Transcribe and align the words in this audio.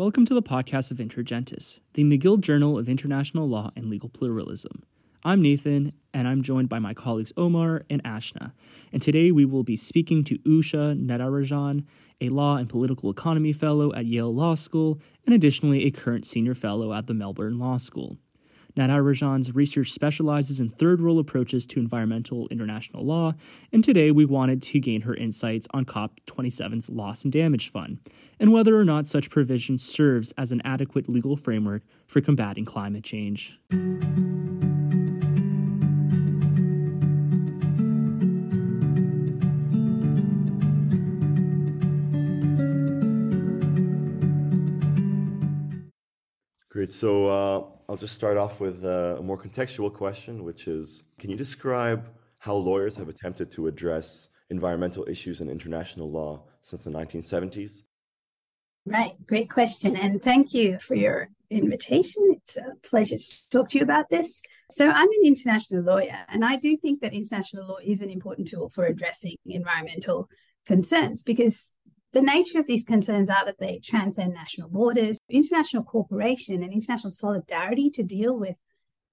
Welcome 0.00 0.24
to 0.24 0.32
the 0.32 0.42
podcast 0.42 0.90
of 0.90 0.98
Inter 0.98 1.22
Gentes, 1.22 1.78
the 1.92 2.04
McGill 2.04 2.40
Journal 2.40 2.78
of 2.78 2.88
International 2.88 3.46
Law 3.46 3.70
and 3.76 3.90
Legal 3.90 4.08
Pluralism. 4.08 4.82
I'm 5.26 5.42
Nathan, 5.42 5.92
and 6.14 6.26
I'm 6.26 6.42
joined 6.42 6.70
by 6.70 6.78
my 6.78 6.94
colleagues 6.94 7.34
Omar 7.36 7.82
and 7.90 8.02
Ashna. 8.02 8.54
And 8.94 9.02
today 9.02 9.30
we 9.30 9.44
will 9.44 9.62
be 9.62 9.76
speaking 9.76 10.24
to 10.24 10.38
Usha 10.38 10.98
Natarajan, 10.98 11.84
a 12.18 12.30
law 12.30 12.56
and 12.56 12.66
political 12.66 13.10
economy 13.10 13.52
fellow 13.52 13.92
at 13.92 14.06
Yale 14.06 14.34
Law 14.34 14.54
School, 14.54 14.98
and 15.26 15.34
additionally 15.34 15.84
a 15.84 15.90
current 15.90 16.26
senior 16.26 16.54
fellow 16.54 16.94
at 16.94 17.06
the 17.06 17.12
Melbourne 17.12 17.58
Law 17.58 17.76
School. 17.76 18.16
Natarajan's 18.76 19.54
research 19.54 19.92
specializes 19.92 20.60
in 20.60 20.70
third 20.70 21.00
world 21.00 21.18
approaches 21.18 21.66
to 21.68 21.80
environmental 21.80 22.48
international 22.48 23.04
law, 23.04 23.34
and 23.72 23.82
today 23.82 24.10
we 24.10 24.24
wanted 24.24 24.62
to 24.62 24.80
gain 24.80 25.02
her 25.02 25.14
insights 25.14 25.66
on 25.72 25.84
COP27's 25.84 26.88
Loss 26.88 27.24
and 27.24 27.32
Damage 27.32 27.70
Fund, 27.70 27.98
and 28.38 28.52
whether 28.52 28.78
or 28.78 28.84
not 28.84 29.06
such 29.06 29.30
provision 29.30 29.78
serves 29.78 30.32
as 30.38 30.52
an 30.52 30.62
adequate 30.64 31.08
legal 31.08 31.36
framework 31.36 31.82
for 32.06 32.20
combating 32.20 32.64
climate 32.64 33.04
change. 33.04 33.58
Great. 46.70 46.92
So 46.92 47.26
uh, 47.26 47.64
I'll 47.90 47.96
just 47.96 48.14
start 48.14 48.36
off 48.36 48.60
with 48.60 48.84
uh, 48.84 49.16
a 49.18 49.22
more 49.22 49.36
contextual 49.36 49.92
question, 49.92 50.44
which 50.44 50.68
is 50.68 51.02
Can 51.18 51.28
you 51.28 51.36
describe 51.36 52.06
how 52.38 52.54
lawyers 52.54 52.96
have 52.96 53.08
attempted 53.08 53.50
to 53.50 53.66
address 53.66 54.28
environmental 54.48 55.04
issues 55.08 55.40
in 55.40 55.50
international 55.50 56.08
law 56.08 56.44
since 56.60 56.84
the 56.84 56.90
1970s? 56.92 57.82
Right. 58.86 59.14
Great 59.26 59.50
question. 59.50 59.96
And 59.96 60.22
thank 60.22 60.54
you 60.54 60.78
for 60.78 60.94
your 60.94 61.30
invitation. 61.50 62.36
It's 62.36 62.56
a 62.56 62.74
pleasure 62.88 63.18
to 63.18 63.48
talk 63.50 63.70
to 63.70 63.78
you 63.78 63.82
about 63.82 64.08
this. 64.08 64.40
So, 64.70 64.88
I'm 64.88 65.08
an 65.08 65.24
international 65.24 65.82
lawyer, 65.82 66.18
and 66.28 66.44
I 66.44 66.58
do 66.58 66.76
think 66.76 67.00
that 67.00 67.12
international 67.12 67.66
law 67.66 67.78
is 67.84 68.02
an 68.02 68.10
important 68.10 68.46
tool 68.46 68.70
for 68.70 68.86
addressing 68.86 69.34
environmental 69.44 70.28
concerns 70.64 71.24
because 71.24 71.72
the 72.12 72.22
nature 72.22 72.58
of 72.58 72.66
these 72.66 72.84
concerns 72.84 73.30
are 73.30 73.44
that 73.44 73.58
they 73.58 73.80
transcend 73.84 74.34
national 74.34 74.68
borders. 74.68 75.18
International 75.28 75.84
cooperation 75.84 76.62
and 76.62 76.72
international 76.72 77.12
solidarity 77.12 77.90
to 77.90 78.02
deal 78.02 78.36
with 78.36 78.56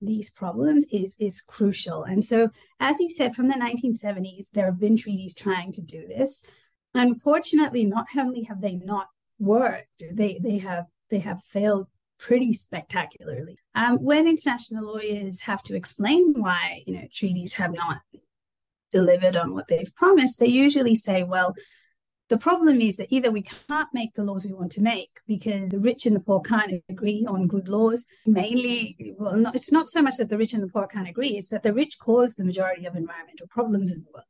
these 0.02 0.30
problems 0.30 0.86
is, 0.92 1.16
is 1.20 1.42
crucial. 1.42 2.04
And 2.04 2.24
so, 2.24 2.50
as 2.80 3.00
you 3.00 3.10
said, 3.10 3.36
from 3.36 3.50
the 3.50 3.56
1970s, 3.56 4.50
there 4.52 4.66
have 4.66 4.80
been 4.80 4.98
treaties 4.98 5.36
trying 5.36 5.72
to 5.74 5.82
do 5.82 6.08
this. 6.08 6.44
Unfortunately, 6.94 7.86
not 7.86 8.08
only 8.18 8.44
have 8.44 8.62
they 8.62 8.76
not 8.76 9.08
worked, 9.40 10.04
they, 10.12 10.40
they 10.42 10.58
have 10.60 10.86
they 11.10 11.20
have 11.20 11.44
failed 11.44 11.88
pretty 12.20 12.54
spectacularly. 12.54 13.58
Um, 13.76 13.98
when 13.98 14.28
international 14.28 14.86
lawyers 14.86 15.42
have 15.42 15.64
to 15.64 15.76
explain 15.76 16.34
why 16.36 16.84
you 16.86 16.94
know 16.94 17.08
treaties 17.14 17.56
have 17.56 17.74
not 17.74 18.02
delivered 18.92 19.36
on 19.36 19.54
what 19.54 19.68
they've 19.68 19.94
promised, 19.96 20.40
they 20.40 20.48
usually 20.48 20.96
say, 20.96 21.24
well, 21.24 21.54
the 22.30 22.38
problem 22.38 22.82
is 22.82 22.98
that 22.98 23.08
either 23.10 23.32
we 23.32 23.44
can't 23.44 23.88
make 23.94 24.14
the 24.14 24.24
laws 24.24 24.46
we 24.46 24.54
want 24.54 24.72
to 24.74 24.82
make 24.82 25.20
because 25.28 25.72
the 25.72 25.80
rich 25.80 26.06
and 26.06 26.16
the 26.16 26.20
poor 26.20 26.42
can't 26.42 26.84
agree 26.90 27.26
on 27.28 27.48
good 27.48 27.70
laws. 27.70 28.06
Mainly, 28.26 29.16
well, 29.18 29.38
not, 29.38 29.56
it's 29.56 29.72
not 29.72 29.90
so 29.90 30.02
much 30.02 30.18
that 30.18 30.30
the 30.30 30.38
rich 30.38 30.54
and 30.54 30.64
the 30.64 30.68
poor 30.68 30.88
can't 30.88 31.08
agree, 31.08 31.38
it's 31.38 31.50
that 31.50 31.64
the 31.64 31.74
rich 31.74 31.98
cause 32.00 32.34
the 32.34 32.44
majority 32.44 32.86
of 32.86 32.96
environmental 32.96 33.48
problems 33.48 33.94
in 33.94 34.04
the 34.04 34.12
world. 34.14 34.26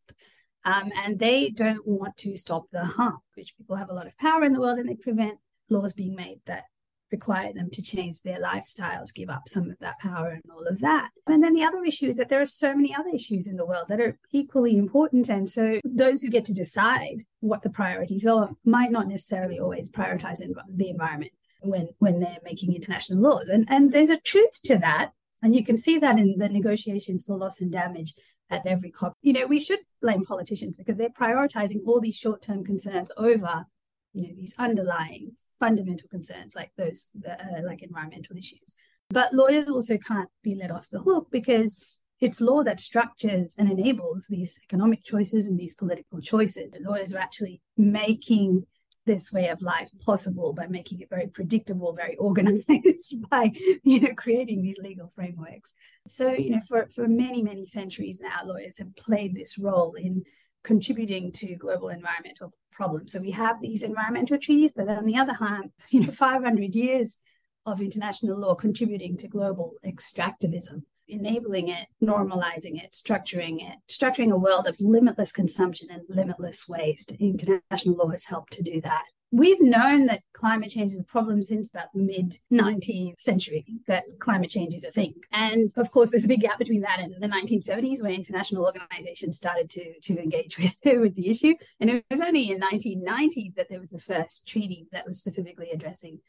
Um, 0.64 0.92
and 1.03 1.18
they 1.18 1.50
don't 1.50 1.88
want 1.88 2.18
to 2.18 2.38
stop 2.38 2.66
the 2.72 2.86
harm. 2.86 3.19
Rich 3.36 3.56
people 3.57 3.78
have 3.78 3.90
a 3.90 3.94
lot 3.94 4.07
of 4.07 4.18
power 4.18 4.44
in 4.44 4.53
the 4.53 4.59
world 4.59 4.80
and 4.80 4.90
they 4.90 4.96
prevent 4.96 5.40
laws 5.69 5.94
being 5.94 6.16
made 6.16 6.41
that 6.46 6.66
require 7.12 7.53
them 7.53 7.69
to 7.72 7.81
change 7.81 8.22
their 8.22 8.41
lifestyles, 8.41 9.13
give 9.13 9.29
up 9.29 9.44
some 9.47 9.69
of 9.69 9.78
that 9.79 10.00
power 10.00 10.29
and 10.29 10.44
all 10.51 10.66
of 10.68 10.79
that. 10.81 11.09
And 11.25 11.44
then 11.44 11.53
the 11.53 11.63
other 11.63 11.84
issue 11.84 12.07
is 12.07 12.18
that 12.18 12.29
there 12.29 12.41
are 12.41 12.45
so 12.45 12.75
many 12.75 12.94
other 12.94 13.09
issues 13.13 13.47
in 13.47 13.57
the 13.57 13.66
world 13.66 13.85
that 13.90 14.01
are 14.01 14.18
equally 14.31 14.78
important. 14.78 15.29
And 15.29 15.50
so 15.50 15.79
those 15.84 16.22
who 16.22 16.29
get 16.29 16.45
to 16.45 16.53
decide 16.53 17.23
what 17.40 17.62
the 17.63 17.69
priorities 17.69 18.28
are 18.28 18.51
might 18.66 18.91
not 18.91 19.07
necessarily 19.07 19.59
always 19.59 19.90
prioritize 19.90 20.40
the 20.69 20.90
environment 20.90 21.31
when, 21.62 21.90
when 22.00 22.19
they're 22.19 22.40
making 22.44 22.73
international 22.73 23.22
laws. 23.22 23.50
And, 23.50 23.66
and 23.69 23.91
there's 23.91 24.09
a 24.09 24.19
truth 24.19 24.62
to 24.66 24.78
that. 24.79 25.12
And 25.41 25.56
you 25.56 25.63
can 25.63 25.78
see 25.78 26.00
that 26.00 26.18
in 26.18 26.38
the 26.38 26.50
negotiations 26.50 27.24
for 27.24 27.38
loss 27.38 27.62
and 27.62 27.72
damage 27.72 28.13
at 28.50 28.66
every 28.66 28.89
COP. 28.89 29.13
You 29.22 29.34
know, 29.34 29.45
we 29.45 29.59
should 29.59 29.79
blame 30.01 30.25
politicians 30.25 30.75
because 30.75 30.97
they're 30.97 31.09
prioritizing 31.09 31.81
all 31.85 32.00
these 32.00 32.16
short-term 32.16 32.63
concerns 32.63 33.12
over, 33.18 33.66
you 34.13 34.24
know, 34.24 34.34
these 34.35 34.56
underlying 34.57 35.34
fundamental 35.59 36.07
concerns 36.09 36.56
like 36.56 36.72
those, 36.78 37.12
uh, 37.28 37.62
like 37.63 37.81
environmental 37.81 38.38
issues. 38.38 38.75
But 39.09 39.34
lawyers 39.34 39.69
also 39.69 39.97
can't 39.97 40.29
be 40.44 40.56
let 40.56 40.72
off 40.72 40.90
the 40.90 41.00
hook 41.00 41.28
because 41.31 42.01
it's 42.19 42.41
law 42.41 42.63
that 42.63 42.79
structures 42.79 43.56
and 43.57 43.72
enables 43.72 44.28
these 44.28 44.59
economic 44.63 45.03
choices 45.03 45.47
and 45.47 45.59
these 45.59 45.75
political 45.75 46.19
choices. 46.19 46.72
The 46.72 46.79
lawyers 46.79 47.13
are 47.13 47.19
actually 47.19 47.62
making 47.78 48.66
this 49.06 49.31
way 49.31 49.47
of 49.47 49.62
life 49.62 49.90
possible 50.06 50.51
by 50.51 50.68
making 50.68 51.00
it 51.00 51.09
very 51.09 51.28
predictable, 51.28 51.94
very 51.94 52.16
organized, 52.18 52.69
by 53.29 53.53
you 53.84 54.01
know 54.01 54.13
creating 54.16 54.62
these 54.62 54.78
legal 54.78 55.12
frameworks. 55.16 55.74
So 56.06 56.34
you 56.34 56.51
know 56.51 56.62
for 56.68 56.89
for 56.94 57.07
many 57.07 57.41
many 57.41 57.66
centuries 57.66 58.22
now, 58.22 58.41
lawyers 58.44 58.78
have 58.79 58.95
played 58.95 59.34
this 59.34 59.57
role 59.57 59.94
in 59.94 60.24
contributing 60.63 61.31
to 61.31 61.56
global 61.56 61.89
environmental 61.89 62.53
problem. 62.77 63.07
So 63.07 63.19
we 63.19 63.31
have 63.31 63.59
these 63.59 63.83
environmental 63.83 64.38
treaties, 64.38 64.71
but 64.75 64.88
on 64.88 65.05
the 65.05 65.17
other 65.17 65.33
hand, 65.33 65.71
you 65.89 66.01
know, 66.01 66.11
500 66.11 66.75
years 66.75 67.17
of 67.65 67.81
international 67.81 68.39
law 68.39 68.55
contributing 68.55 69.17
to 69.17 69.27
global 69.27 69.73
extractivism, 69.85 70.83
enabling 71.07 71.67
it, 71.67 71.88
normalizing 72.01 72.81
it, 72.81 72.91
structuring 72.91 73.57
it, 73.59 73.79
structuring 73.89 74.31
a 74.31 74.38
world 74.38 74.67
of 74.67 74.77
limitless 74.79 75.33
consumption 75.33 75.89
and 75.91 76.03
limitless 76.07 76.69
waste. 76.69 77.11
International 77.19 77.95
law 77.95 78.09
has 78.09 78.25
helped 78.25 78.53
to 78.53 78.63
do 78.63 78.79
that 78.81 79.03
we've 79.31 79.61
known 79.61 80.05
that 80.05 80.21
climate 80.33 80.69
change 80.69 80.93
is 80.93 80.99
a 80.99 81.03
problem 81.03 81.43
since 81.43 81.69
about 81.73 81.91
the 81.93 82.01
mid 82.01 82.38
19th 82.51 83.19
century 83.19 83.65
that 83.88 84.03
climate 84.19 84.49
change 84.49 84.73
is 84.73 84.83
a 84.83 84.91
thing. 84.91 85.13
And 85.31 85.71
of 85.75 85.91
course 85.91 86.11
there's 86.11 86.25
a 86.25 86.29
big 86.29 86.41
gap 86.41 86.57
between 86.57 86.81
that 86.81 86.99
and 86.99 87.13
the 87.21 87.27
1970s 87.27 88.01
where 88.01 88.11
international 88.11 88.65
organizations 88.65 89.38
started 89.38 89.69
to 89.71 89.99
to 89.99 90.21
engage 90.21 90.57
with, 90.57 90.75
with 91.01 91.15
the 91.15 91.29
issue. 91.29 91.55
And 91.79 91.89
it 91.89 92.05
was 92.09 92.21
only 92.21 92.51
in 92.51 92.59
1990s 92.59 93.55
that 93.55 93.69
there 93.69 93.79
was 93.79 93.89
the 93.89 93.99
first 93.99 94.47
treaty 94.47 94.88
that 94.91 95.05
was 95.05 95.19
specifically 95.19 95.71
addressing 95.71 96.19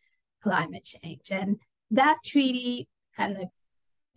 climate 0.42 0.84
change. 0.84 1.30
And 1.30 1.58
that 1.90 2.18
treaty 2.24 2.88
and 3.16 3.36
the 3.36 3.46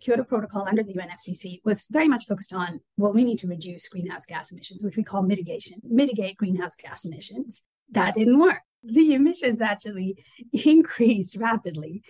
Kyoto 0.00 0.24
Protocol 0.24 0.66
under 0.66 0.82
the 0.82 0.94
UNFCCC 0.94 1.60
was 1.64 1.86
very 1.88 2.08
much 2.08 2.26
focused 2.26 2.52
on, 2.52 2.80
well, 2.96 3.12
we 3.12 3.22
need 3.22 3.38
to 3.38 3.46
reduce 3.46 3.88
greenhouse 3.88 4.26
gas 4.26 4.50
emissions, 4.50 4.82
which 4.82 4.96
we 4.96 5.04
call 5.04 5.22
mitigation, 5.22 5.80
mitigate 5.84 6.36
greenhouse 6.36 6.74
gas 6.74 7.04
emissions. 7.04 7.62
That 7.88 8.14
didn't 8.14 8.40
work 8.40 8.62
the 8.94 9.14
emissions 9.14 9.60
actually 9.60 10.24
increased 10.52 11.36
rapidly. 11.36 12.02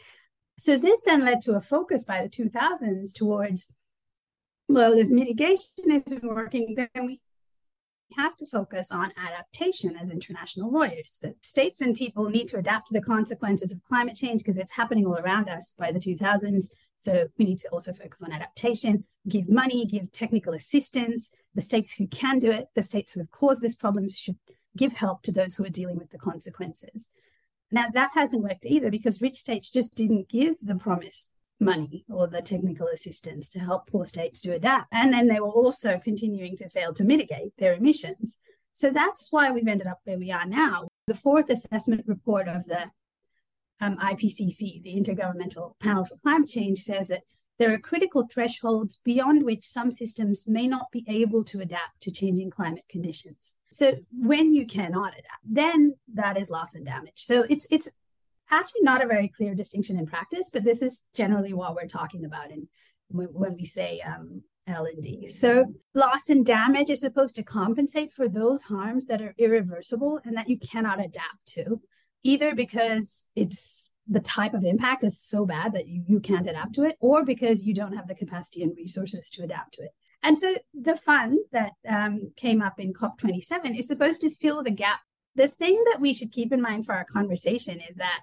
So 0.58 0.76
this 0.76 1.02
then 1.04 1.24
led 1.24 1.42
to 1.42 1.56
a 1.56 1.60
focus 1.60 2.04
by 2.04 2.22
the 2.22 2.28
2000s 2.28 3.12
towards, 3.12 3.74
well, 4.68 4.92
if 4.92 5.08
mitigation 5.08 6.02
isn't 6.06 6.24
working, 6.24 6.74
then 6.76 7.06
we 7.06 7.20
have 8.16 8.36
to 8.36 8.46
focus 8.46 8.90
on 8.90 9.12
adaptation 9.16 9.96
as 9.96 10.10
international 10.10 10.70
lawyers. 10.70 11.18
The 11.20 11.34
states 11.40 11.80
and 11.80 11.96
people 11.96 12.28
need 12.28 12.48
to 12.48 12.58
adapt 12.58 12.88
to 12.88 12.94
the 12.94 13.02
consequences 13.02 13.72
of 13.72 13.82
climate 13.84 14.16
change 14.16 14.42
because 14.42 14.58
it's 14.58 14.72
happening 14.72 15.06
all 15.06 15.16
around 15.16 15.48
us 15.48 15.74
by 15.78 15.92
the 15.92 15.98
2000s. 15.98 16.66
So 16.98 17.28
we 17.38 17.46
need 17.46 17.58
to 17.60 17.68
also 17.70 17.92
focus 17.92 18.22
on 18.22 18.32
adaptation, 18.32 19.04
give 19.28 19.48
money, 19.48 19.86
give 19.86 20.12
technical 20.12 20.54
assistance. 20.54 21.30
The 21.54 21.60
states 21.60 21.94
who 21.94 22.06
can 22.06 22.38
do 22.38 22.50
it, 22.50 22.68
the 22.74 22.82
states 22.82 23.12
who 23.12 23.20
have 23.20 23.30
caused 23.30 23.62
this 23.62 23.74
problem 23.74 24.08
should 24.10 24.36
give 24.76 24.94
help 24.94 25.22
to 25.22 25.32
those 25.32 25.56
who 25.56 25.64
are 25.64 25.70
dealing 25.70 25.98
with 25.98 26.10
the 26.10 26.18
consequences. 26.18 27.08
Now, 27.70 27.86
that 27.92 28.10
hasn't 28.14 28.42
worked 28.42 28.66
either 28.66 28.90
because 28.90 29.22
rich 29.22 29.36
states 29.36 29.70
just 29.70 29.96
didn't 29.96 30.28
give 30.28 30.60
the 30.60 30.74
promised 30.74 31.34
money 31.58 32.04
or 32.10 32.26
the 32.26 32.42
technical 32.42 32.88
assistance 32.88 33.48
to 33.50 33.60
help 33.60 33.86
poor 33.86 34.04
states 34.04 34.40
to 34.42 34.54
adapt. 34.54 34.88
And 34.92 35.12
then 35.12 35.28
they 35.28 35.40
were 35.40 35.48
also 35.48 35.98
continuing 35.98 36.56
to 36.58 36.68
fail 36.68 36.92
to 36.94 37.04
mitigate 37.04 37.56
their 37.56 37.74
emissions. 37.74 38.38
So 38.74 38.90
that's 38.90 39.32
why 39.32 39.50
we've 39.50 39.66
ended 39.66 39.86
up 39.86 40.00
where 40.04 40.18
we 40.18 40.30
are 40.30 40.46
now. 40.46 40.88
The 41.06 41.14
fourth 41.14 41.50
assessment 41.50 42.04
report 42.06 42.48
of 42.48 42.66
the 42.66 42.90
um, 43.80 43.96
IPCC, 43.98 44.82
the 44.82 44.94
Intergovernmental 44.96 45.78
Panel 45.80 46.04
for 46.04 46.16
Climate 46.16 46.48
Change, 46.48 46.78
says 46.78 47.08
that 47.08 47.22
there 47.62 47.72
are 47.72 47.78
critical 47.78 48.26
thresholds 48.26 48.96
beyond 48.96 49.44
which 49.44 49.62
some 49.62 49.92
systems 49.92 50.48
may 50.48 50.66
not 50.66 50.90
be 50.90 51.04
able 51.06 51.44
to 51.44 51.60
adapt 51.60 52.00
to 52.00 52.10
changing 52.10 52.50
climate 52.50 52.82
conditions. 52.90 53.54
So 53.70 53.98
when 54.10 54.52
you 54.52 54.66
cannot 54.66 55.12
adapt, 55.12 55.44
then 55.44 55.94
that 56.12 56.36
is 56.36 56.50
loss 56.50 56.74
and 56.74 56.84
damage. 56.84 57.12
So 57.18 57.46
it's 57.48 57.68
it's 57.70 57.88
actually 58.50 58.82
not 58.82 59.00
a 59.00 59.06
very 59.06 59.28
clear 59.28 59.54
distinction 59.54 59.96
in 59.96 60.06
practice, 60.06 60.50
but 60.52 60.64
this 60.64 60.82
is 60.82 61.06
generally 61.14 61.52
what 61.52 61.76
we're 61.76 61.86
talking 61.86 62.24
about 62.24 62.50
in 62.50 62.66
when, 63.10 63.28
when 63.28 63.54
we 63.54 63.64
say 63.64 64.00
um, 64.00 64.42
L&D. 64.66 65.28
So 65.28 65.66
loss 65.94 66.28
and 66.28 66.44
damage 66.44 66.90
is 66.90 67.00
supposed 67.00 67.36
to 67.36 67.44
compensate 67.44 68.12
for 68.12 68.28
those 68.28 68.64
harms 68.64 69.06
that 69.06 69.22
are 69.22 69.36
irreversible 69.38 70.18
and 70.24 70.36
that 70.36 70.48
you 70.48 70.58
cannot 70.58 70.98
adapt 70.98 71.46
to, 71.54 71.80
either 72.24 72.56
because 72.56 73.30
it's 73.36 73.91
the 74.12 74.20
type 74.20 74.54
of 74.54 74.64
impact 74.64 75.04
is 75.04 75.18
so 75.18 75.46
bad 75.46 75.72
that 75.72 75.88
you, 75.88 76.04
you 76.06 76.20
can't 76.20 76.46
adapt 76.46 76.74
to 76.74 76.84
it, 76.84 76.96
or 77.00 77.24
because 77.24 77.66
you 77.66 77.74
don't 77.74 77.96
have 77.96 78.08
the 78.08 78.14
capacity 78.14 78.62
and 78.62 78.76
resources 78.76 79.30
to 79.30 79.42
adapt 79.42 79.74
to 79.74 79.82
it. 79.82 79.90
And 80.22 80.38
so 80.38 80.56
the 80.72 80.96
fund 80.96 81.38
that 81.50 81.72
um, 81.88 82.32
came 82.36 82.62
up 82.62 82.78
in 82.78 82.92
COP27 82.92 83.76
is 83.76 83.88
supposed 83.88 84.20
to 84.20 84.30
fill 84.30 84.62
the 84.62 84.70
gap. 84.70 85.00
The 85.34 85.48
thing 85.48 85.82
that 85.90 86.00
we 86.00 86.12
should 86.12 86.30
keep 86.30 86.52
in 86.52 86.60
mind 86.60 86.86
for 86.86 86.94
our 86.94 87.04
conversation 87.04 87.80
is 87.80 87.96
that 87.96 88.20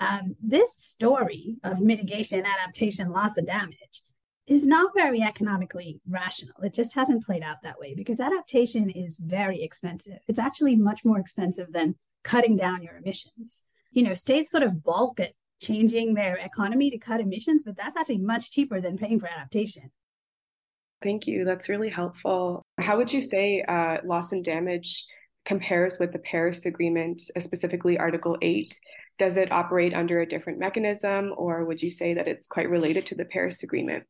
um, 0.00 0.36
this 0.42 0.74
story 0.74 1.56
of 1.62 1.80
mitigation, 1.80 2.44
adaptation, 2.46 3.10
loss, 3.10 3.36
and 3.36 3.46
damage 3.46 4.02
is 4.46 4.66
not 4.66 4.92
very 4.94 5.22
economically 5.22 6.00
rational. 6.08 6.56
It 6.62 6.74
just 6.74 6.94
hasn't 6.94 7.24
played 7.24 7.42
out 7.42 7.62
that 7.62 7.78
way 7.78 7.94
because 7.94 8.18
adaptation 8.18 8.90
is 8.90 9.16
very 9.16 9.62
expensive. 9.62 10.18
It's 10.26 10.38
actually 10.38 10.76
much 10.76 11.04
more 11.04 11.18
expensive 11.18 11.72
than 11.72 11.96
cutting 12.24 12.56
down 12.56 12.82
your 12.82 12.96
emissions. 12.96 13.62
You 13.92 14.02
know, 14.02 14.14
states 14.14 14.50
sort 14.50 14.64
of 14.64 14.82
balk 14.82 15.20
at 15.20 15.32
changing 15.60 16.14
their 16.14 16.36
economy 16.36 16.90
to 16.90 16.98
cut 16.98 17.20
emissions, 17.20 17.62
but 17.62 17.76
that's 17.76 17.96
actually 17.96 18.18
much 18.18 18.50
cheaper 18.50 18.80
than 18.80 18.98
paying 18.98 19.20
for 19.20 19.28
adaptation. 19.28 19.90
Thank 21.02 21.26
you. 21.26 21.44
That's 21.44 21.68
really 21.68 21.88
helpful. 21.88 22.62
How 22.78 22.96
would 22.96 23.12
you 23.12 23.22
say 23.22 23.62
uh, 23.62 23.98
loss 24.04 24.32
and 24.32 24.44
damage 24.44 25.04
compares 25.44 25.98
with 25.98 26.12
the 26.12 26.18
Paris 26.18 26.66
Agreement, 26.66 27.22
uh, 27.36 27.40
specifically 27.40 27.98
Article 27.98 28.36
8? 28.40 28.78
Does 29.18 29.36
it 29.36 29.52
operate 29.52 29.94
under 29.94 30.20
a 30.20 30.26
different 30.26 30.58
mechanism, 30.58 31.32
or 31.36 31.64
would 31.64 31.82
you 31.82 31.90
say 31.90 32.14
that 32.14 32.28
it's 32.28 32.46
quite 32.46 32.68
related 32.68 33.06
to 33.06 33.14
the 33.14 33.24
Paris 33.24 33.62
Agreement? 33.62 34.04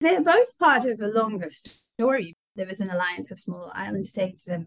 They're 0.00 0.22
both 0.22 0.58
part 0.58 0.84
of 0.84 1.00
a 1.00 1.06
longer 1.06 1.48
story. 1.48 2.36
There 2.54 2.66
was 2.66 2.80
an 2.80 2.90
alliance 2.90 3.30
of 3.30 3.38
small 3.38 3.72
island 3.74 4.06
states, 4.08 4.46
and 4.46 4.66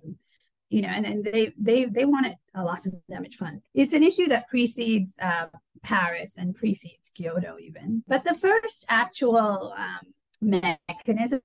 you 0.69 0.81
know, 0.81 0.89
and, 0.89 1.06
and 1.06 1.23
they 1.23 1.53
they 1.57 1.85
they 1.85 2.06
wanted 2.06 2.35
a 2.53 2.63
loss 2.63 2.85
and 2.85 2.95
damage 3.07 3.38
fund. 3.38 3.62
It's 3.73 3.94
an 3.94 4.03
issue 4.03 4.27
that 4.27 4.50
precedes 4.50 5.17
uh, 5.21 5.47
Paris 5.83 6.38
and 6.38 6.56
precedes 6.56 7.12
Kyoto 7.15 7.57
even. 7.59 8.03
But 8.07 8.23
the 8.23 8.35
first 8.35 8.85
actual 8.89 9.73
um, 9.77 10.13
mechanism 10.41 11.41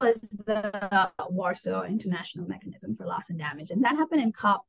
was 0.00 0.20
the 0.46 1.10
Warsaw 1.28 1.82
International 1.82 2.46
Mechanism 2.46 2.96
for 2.96 3.06
Loss 3.06 3.30
and 3.30 3.38
Damage, 3.38 3.70
and 3.70 3.82
that 3.84 3.96
happened 3.96 4.22
in 4.22 4.32
COP 4.32 4.64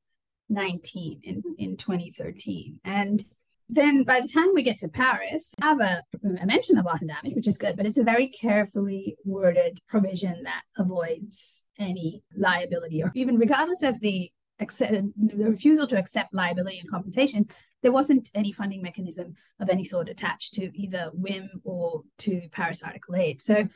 19 0.49 1.21
in, 1.23 1.43
in 1.57 1.77
2013. 1.77 2.79
And 2.83 3.23
then 3.69 4.03
by 4.03 4.21
the 4.21 4.27
time 4.27 4.49
we 4.53 4.63
get 4.63 4.79
to 4.79 4.87
Paris, 4.87 5.53
I 5.61 5.67
have 5.67 5.79
a, 5.79 6.03
a 6.41 6.45
mention 6.45 6.77
of 6.77 6.85
loss 6.85 7.01
and 7.01 7.11
damage, 7.11 7.35
which 7.35 7.47
is 7.47 7.59
good, 7.59 7.77
but 7.77 7.85
it's 7.85 7.99
a 7.99 8.03
very 8.03 8.27
carefully 8.29 9.15
worded 9.23 9.79
provision 9.87 10.43
that 10.43 10.63
avoids 10.77 11.67
any 11.79 12.23
liability 12.35 13.01
or 13.01 13.11
even 13.15 13.37
regardless 13.37 13.81
of 13.81 13.99
the 14.01 14.29
accept, 14.59 14.91
the 14.91 15.49
refusal 15.49 15.87
to 15.87 15.97
accept 15.97 16.33
liability 16.33 16.79
and 16.79 16.89
compensation, 16.89 17.45
there 17.81 17.91
wasn't 17.91 18.29
any 18.35 18.51
funding 18.51 18.81
mechanism 18.81 19.35
of 19.59 19.69
any 19.69 19.83
sort 19.83 20.09
attached 20.09 20.53
to 20.53 20.77
either 20.77 21.11
WIM 21.13 21.49
or 21.63 22.03
to 22.19 22.41
Paris 22.51 22.83
Article 22.83 23.15
8. 23.15 23.41
So 23.41 23.67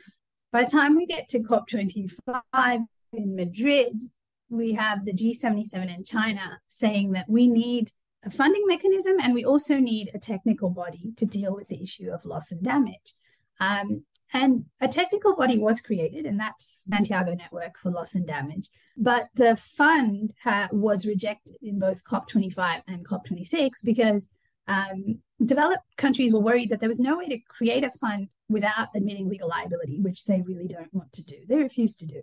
by 0.52 0.64
the 0.64 0.70
time 0.70 0.96
we 0.96 1.06
get 1.06 1.28
to 1.30 1.38
COP25 1.40 2.86
in 3.12 3.36
Madrid, 3.36 4.02
we 4.50 4.74
have 4.74 5.04
the 5.04 5.12
G77 5.12 5.96
in 5.96 6.04
China 6.04 6.60
saying 6.68 7.12
that 7.12 7.28
we 7.28 7.46
need 7.46 7.90
a 8.24 8.30
funding 8.30 8.64
mechanism 8.66 9.16
and 9.22 9.34
we 9.34 9.44
also 9.44 9.78
need 9.78 10.10
a 10.14 10.18
technical 10.18 10.70
body 10.70 11.12
to 11.16 11.26
deal 11.26 11.54
with 11.54 11.68
the 11.68 11.82
issue 11.82 12.10
of 12.10 12.24
loss 12.24 12.52
and 12.52 12.62
damage. 12.62 13.14
Um, 13.60 14.04
and 14.34 14.66
a 14.80 14.88
technical 14.88 15.34
body 15.34 15.58
was 15.58 15.80
created, 15.80 16.26
and 16.26 16.38
that's 16.38 16.84
Santiago 16.90 17.34
Network 17.34 17.78
for 17.78 17.90
Loss 17.90 18.14
and 18.14 18.26
Damage. 18.26 18.68
But 18.96 19.28
the 19.34 19.56
fund 19.56 20.34
ha- 20.42 20.68
was 20.72 21.06
rejected 21.06 21.56
in 21.62 21.78
both 21.78 22.04
COP25 22.04 22.82
and 22.86 23.06
COP26 23.06 23.84
because 23.84 24.30
um, 24.68 25.20
developed 25.42 25.84
countries 25.96 26.32
were 26.32 26.40
worried 26.40 26.70
that 26.70 26.80
there 26.80 26.88
was 26.88 27.00
no 27.00 27.16
way 27.16 27.28
to 27.28 27.38
create 27.48 27.84
a 27.84 27.90
fund 27.90 28.28
without 28.48 28.88
admitting 28.94 29.28
legal 29.28 29.48
liability, 29.48 30.00
which 30.00 30.26
they 30.26 30.42
really 30.42 30.68
don't 30.68 30.92
want 30.92 31.12
to 31.12 31.24
do. 31.24 31.36
They 31.48 31.56
refuse 31.56 31.96
to 31.96 32.06
do. 32.06 32.22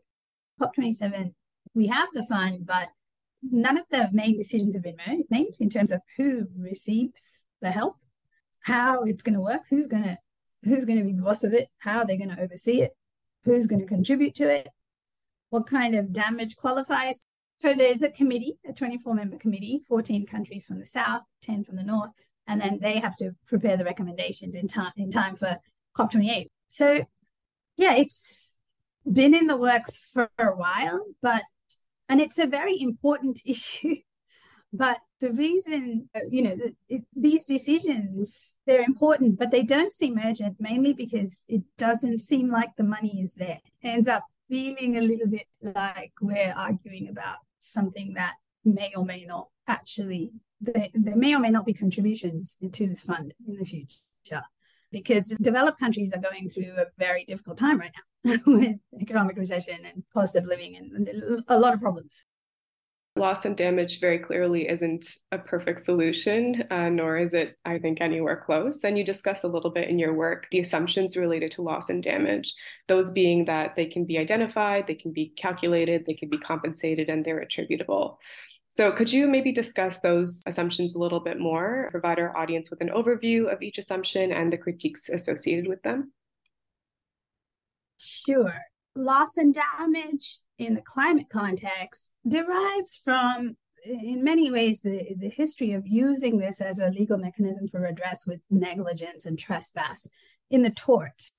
COP27 0.61 1.33
we 1.73 1.87
have 1.87 2.09
the 2.13 2.23
fund, 2.23 2.65
but 2.65 2.89
none 3.41 3.77
of 3.77 3.85
the 3.89 4.09
main 4.11 4.37
decisions 4.37 4.73
have 4.73 4.83
been 4.83 4.97
made 5.29 5.55
in 5.59 5.69
terms 5.69 5.91
of 5.91 6.01
who 6.17 6.47
receives 6.57 7.45
the 7.61 7.71
help, 7.71 7.97
how 8.63 9.03
it's 9.03 9.23
going 9.23 9.35
to 9.35 9.41
work, 9.41 9.61
who's 9.69 9.87
going 9.87 10.03
to 10.03 10.17
who's 10.63 10.85
going 10.85 10.99
to 10.99 11.05
be 11.05 11.13
boss 11.13 11.43
of 11.43 11.53
it, 11.53 11.69
how 11.79 11.99
are 11.99 12.05
they're 12.05 12.17
going 12.17 12.35
to 12.35 12.41
oversee 12.41 12.81
it, 12.81 12.91
who's 13.43 13.67
going 13.67 13.81
to 13.81 13.87
contribute 13.87 14.35
to 14.35 14.49
it, 14.49 14.69
what 15.49 15.67
kind 15.67 15.95
of 15.95 16.13
damage 16.13 16.55
qualifies. 16.55 17.25
So 17.57 17.73
there's 17.73 18.01
a 18.01 18.09
committee, 18.09 18.57
a 18.67 18.73
24 18.73 19.13
member 19.13 19.37
committee, 19.37 19.81
14 19.87 20.25
countries 20.25 20.65
from 20.65 20.79
the 20.79 20.85
south, 20.85 21.23
10 21.43 21.63
from 21.63 21.75
the 21.75 21.83
north, 21.83 22.11
and 22.47 22.59
then 22.59 22.79
they 22.81 22.99
have 22.99 23.15
to 23.17 23.31
prepare 23.47 23.77
the 23.77 23.85
recommendations 23.85 24.55
in 24.55 24.67
time 24.67 24.93
in 24.97 25.11
time 25.11 25.35
for 25.35 25.57
COP28. 25.97 26.47
So 26.67 27.05
yeah, 27.77 27.95
it's 27.95 28.57
been 29.11 29.35
in 29.35 29.47
the 29.47 29.57
works 29.57 30.07
for 30.11 30.29
a 30.37 30.47
while, 30.47 31.05
but 31.21 31.43
and 32.09 32.19
it's 32.19 32.39
a 32.39 32.47
very 32.47 32.79
important 32.79 33.41
issue 33.45 33.97
but 34.73 34.97
the 35.19 35.31
reason 35.31 36.09
uh, 36.15 36.19
you 36.29 36.41
know 36.41 36.55
these 37.15 37.45
decisions 37.45 38.55
they're 38.65 38.83
important 38.83 39.37
but 39.37 39.51
they 39.51 39.63
don't 39.63 39.91
seem 39.91 40.19
urgent 40.23 40.55
mainly 40.59 40.93
because 40.93 41.43
it 41.47 41.61
doesn't 41.77 42.19
seem 42.19 42.49
like 42.49 42.69
the 42.77 42.83
money 42.83 43.21
is 43.21 43.33
there 43.33 43.59
it 43.81 43.87
ends 43.87 44.07
up 44.07 44.23
feeling 44.49 44.97
a 44.97 45.01
little 45.01 45.27
bit 45.27 45.47
like 45.61 46.11
we're 46.21 46.53
arguing 46.55 47.07
about 47.09 47.37
something 47.59 48.13
that 48.13 48.33
may 48.65 48.91
or 48.95 49.05
may 49.05 49.25
not 49.25 49.47
actually 49.67 50.31
there, 50.59 50.87
there 50.93 51.15
may 51.15 51.33
or 51.33 51.39
may 51.39 51.49
not 51.49 51.65
be 51.65 51.73
contributions 51.73 52.57
to 52.71 52.87
this 52.87 53.03
fund 53.03 53.33
in 53.47 53.57
the 53.57 53.65
future 53.65 54.43
because 54.91 55.29
developed 55.41 55.79
countries 55.79 56.13
are 56.13 56.19
going 56.19 56.49
through 56.49 56.73
a 56.77 56.85
very 56.97 57.25
difficult 57.25 57.57
time 57.57 57.79
right 57.79 57.91
now 58.23 58.35
with 58.45 58.77
economic 58.99 59.37
recession 59.37 59.77
and 59.85 60.03
cost 60.13 60.35
of 60.35 60.45
living 60.45 60.75
and 60.75 61.43
a 61.47 61.57
lot 61.57 61.73
of 61.73 61.79
problems. 61.79 62.25
Loss 63.17 63.43
and 63.43 63.57
damage 63.57 63.99
very 63.99 64.19
clearly 64.19 64.69
isn't 64.69 65.17
a 65.33 65.37
perfect 65.37 65.83
solution, 65.83 66.63
uh, 66.71 66.87
nor 66.87 67.17
is 67.17 67.33
it, 67.33 67.57
I 67.65 67.77
think, 67.77 67.99
anywhere 67.99 68.41
close. 68.45 68.85
And 68.85 68.97
you 68.97 69.03
discuss 69.03 69.43
a 69.43 69.49
little 69.49 69.69
bit 69.69 69.89
in 69.89 69.99
your 69.99 70.13
work 70.13 70.47
the 70.49 70.61
assumptions 70.61 71.17
related 71.17 71.51
to 71.53 71.61
loss 71.61 71.89
and 71.89 72.01
damage, 72.01 72.53
those 72.87 73.11
being 73.11 73.45
that 73.45 73.75
they 73.75 73.85
can 73.85 74.05
be 74.05 74.17
identified, 74.17 74.87
they 74.87 74.95
can 74.95 75.11
be 75.11 75.33
calculated, 75.35 76.05
they 76.05 76.13
can 76.13 76.29
be 76.29 76.37
compensated, 76.37 77.09
and 77.09 77.25
they're 77.25 77.39
attributable. 77.39 78.17
So, 78.69 78.93
could 78.93 79.11
you 79.11 79.27
maybe 79.27 79.51
discuss 79.51 79.99
those 79.99 80.41
assumptions 80.45 80.95
a 80.95 80.99
little 80.99 81.19
bit 81.19 81.37
more, 81.37 81.89
provide 81.91 82.17
our 82.17 82.35
audience 82.37 82.69
with 82.69 82.79
an 82.79 82.89
overview 82.89 83.51
of 83.51 83.61
each 83.61 83.77
assumption 83.77 84.31
and 84.31 84.53
the 84.53 84.57
critiques 84.57 85.09
associated 85.09 85.67
with 85.67 85.83
them? 85.83 86.13
Sure. 87.97 88.70
Loss 88.95 89.37
and 89.37 89.53
damage 89.53 90.39
in 90.57 90.75
the 90.75 90.81
climate 90.81 91.27
context 91.29 92.11
derives 92.27 92.99
from, 93.03 93.55
in 93.85 94.23
many 94.23 94.51
ways, 94.51 94.81
the, 94.81 95.15
the 95.17 95.29
history 95.29 95.71
of 95.71 95.87
using 95.87 96.37
this 96.37 96.61
as 96.61 96.79
a 96.79 96.89
legal 96.89 97.17
mechanism 97.17 97.67
for 97.67 97.81
redress 97.81 98.27
with 98.27 98.41
negligence 98.49 99.25
and 99.25 99.39
trespass 99.39 100.07
in 100.49 100.61
the 100.61 100.69
torts 100.69 101.31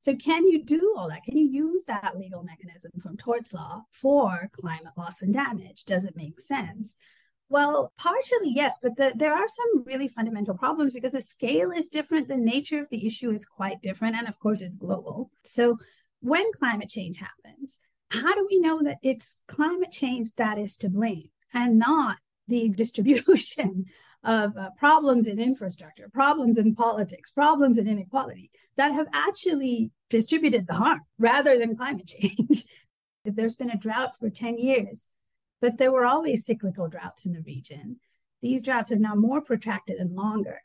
so, 0.00 0.14
can 0.16 0.46
you 0.46 0.64
do 0.64 0.94
all 0.96 1.08
that? 1.08 1.24
Can 1.24 1.36
you 1.36 1.46
use 1.46 1.84
that 1.84 2.16
legal 2.16 2.44
mechanism 2.44 2.92
from 3.02 3.16
torts 3.16 3.52
law 3.52 3.82
for 3.90 4.48
climate 4.52 4.92
loss 4.96 5.22
and 5.22 5.34
damage? 5.34 5.84
Does 5.84 6.04
it 6.04 6.16
make 6.16 6.40
sense? 6.40 6.96
Well, 7.50 7.92
partially, 7.96 8.52
yes, 8.54 8.78
but 8.82 8.96
the, 8.96 9.12
there 9.16 9.32
are 9.32 9.48
some 9.48 9.84
really 9.84 10.06
fundamental 10.06 10.56
problems 10.56 10.92
because 10.92 11.12
the 11.12 11.20
scale 11.20 11.70
is 11.70 11.88
different, 11.88 12.28
the 12.28 12.36
nature 12.36 12.78
of 12.78 12.90
the 12.90 13.06
issue 13.06 13.30
is 13.30 13.46
quite 13.46 13.82
different, 13.82 14.16
and 14.16 14.28
of 14.28 14.38
course, 14.38 14.60
it's 14.60 14.76
global. 14.76 15.30
So, 15.44 15.78
when 16.20 16.50
climate 16.52 16.88
change 16.88 17.18
happens, 17.18 17.78
how 18.10 18.34
do 18.34 18.46
we 18.50 18.58
know 18.58 18.82
that 18.82 18.98
it's 19.02 19.38
climate 19.46 19.90
change 19.90 20.32
that 20.36 20.58
is 20.58 20.76
to 20.78 20.90
blame 20.90 21.30
and 21.52 21.78
not 21.78 22.18
the 22.46 22.68
distribution 22.76 23.86
of 24.24 24.56
uh, 24.56 24.70
problems 24.76 25.26
in 25.26 25.38
infrastructure, 25.38 26.08
problems 26.12 26.58
in 26.58 26.74
politics, 26.74 27.30
problems 27.30 27.78
in 27.78 27.86
inequality 27.86 28.50
that 28.76 28.92
have 28.92 29.06
actually 29.12 29.90
distributed 30.10 30.66
the 30.66 30.74
harm 30.74 31.00
rather 31.18 31.58
than 31.58 31.76
climate 31.76 32.06
change. 32.20 32.64
if 33.24 33.34
there's 33.34 33.54
been 33.54 33.70
a 33.70 33.78
drought 33.78 34.16
for 34.18 34.28
10 34.28 34.58
years, 34.58 35.06
but 35.60 35.78
there 35.78 35.92
were 35.92 36.04
always 36.04 36.44
cyclical 36.44 36.88
droughts 36.88 37.26
in 37.26 37.32
the 37.32 37.42
region, 37.42 38.00
these 38.42 38.62
droughts 38.62 38.92
are 38.92 38.96
now 38.96 39.14
more 39.14 39.40
protracted 39.40 39.98
and 39.98 40.14
longer. 40.14 40.60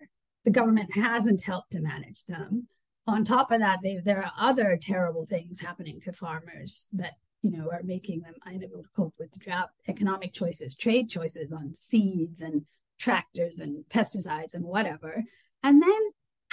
The 0.46 0.52
government 0.52 0.96
hasn't 0.96 1.44
helped 1.44 1.72
to 1.72 1.80
manage 1.80 2.26
them. 2.26 2.68
On 3.06 3.24
top 3.24 3.52
of 3.52 3.60
that, 3.60 3.80
they, 3.84 3.98
there 3.98 4.24
are 4.24 4.32
other 4.40 4.78
terrible 4.82 5.26
things 5.26 5.60
happening 5.60 6.00
to 6.02 6.14
farmers 6.14 6.88
that 6.94 7.14
you 7.42 7.52
know 7.52 7.70
are 7.70 7.84
making 7.84 8.22
them 8.22 8.36
unable 8.46 8.82
to 8.82 8.90
cope 8.96 9.14
with 9.20 9.38
drought. 9.40 9.70
Economic 9.88 10.34
choices, 10.34 10.76
trade 10.76 11.10
choices 11.10 11.52
on 11.52 11.76
seeds 11.76 12.40
and 12.42 12.66
tractors 12.98 13.60
and 13.60 13.84
pesticides 13.90 14.54
and 14.54 14.64
whatever. 14.64 15.24
And 15.62 15.82
then 15.82 16.12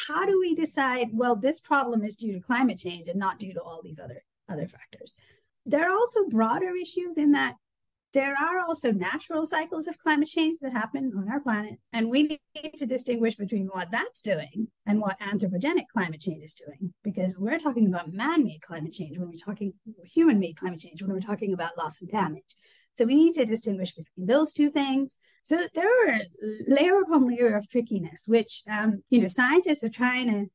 how 0.08 0.24
do 0.24 0.40
we 0.40 0.54
decide, 0.54 1.10
well, 1.12 1.36
this 1.36 1.60
problem 1.60 2.04
is 2.04 2.16
due 2.16 2.32
to 2.32 2.40
climate 2.40 2.78
change 2.78 3.08
and 3.08 3.18
not 3.18 3.38
due 3.38 3.54
to 3.54 3.60
all 3.60 3.80
these 3.82 4.00
other, 4.00 4.24
other 4.48 4.66
factors? 4.66 5.14
There 5.66 5.88
are 5.88 5.92
also 5.92 6.26
broader 6.28 6.72
issues 6.74 7.18
in 7.18 7.32
that 7.32 7.56
there 8.12 8.34
are 8.34 8.60
also 8.66 8.90
natural 8.92 9.46
cycles 9.46 9.86
of 9.86 9.98
climate 9.98 10.28
change 10.28 10.58
that 10.60 10.72
happen 10.72 11.12
on 11.16 11.28
our 11.30 11.40
planet, 11.40 11.78
and 11.92 12.10
we 12.10 12.22
need 12.24 12.72
to 12.76 12.86
distinguish 12.86 13.36
between 13.36 13.66
what 13.66 13.90
that's 13.90 14.22
doing 14.22 14.68
and 14.86 15.00
what 15.00 15.20
anthropogenic 15.20 15.84
climate 15.92 16.20
change 16.20 16.42
is 16.42 16.54
doing, 16.54 16.92
because 17.04 17.38
we're 17.38 17.58
talking 17.58 17.86
about 17.86 18.12
man 18.12 18.44
made 18.44 18.62
climate 18.62 18.92
change 18.92 19.16
when 19.16 19.28
we're 19.28 19.44
talking 19.44 19.72
human 20.04 20.40
made 20.40 20.56
climate 20.56 20.80
change, 20.80 21.02
when 21.02 21.12
we're 21.12 21.20
talking 21.20 21.52
about 21.52 21.78
loss 21.78 22.00
and 22.00 22.10
damage. 22.10 22.56
So 22.94 23.04
we 23.04 23.14
need 23.14 23.34
to 23.34 23.44
distinguish 23.44 23.92
between 23.92 24.26
those 24.26 24.52
two 24.52 24.70
things. 24.70 25.18
So 25.44 25.68
there 25.74 25.88
are 25.88 26.18
layer 26.66 27.00
upon 27.00 27.28
layer 27.28 27.56
of 27.56 27.68
trickiness, 27.68 28.24
which 28.26 28.62
um, 28.68 29.02
you 29.10 29.22
know 29.22 29.28
scientists 29.28 29.84
are 29.84 29.88
trying 29.88 30.28
to 30.30 30.50